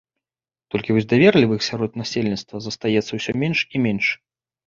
Толькі 0.75 0.93
вось 0.95 1.07
даверлівых 1.11 1.59
сярод 1.69 1.91
насельніцтва 2.01 2.57
застаецца 2.67 3.11
ўсё 3.19 3.31
менш 3.43 3.59
і 3.77 3.85
менш. 3.87 4.05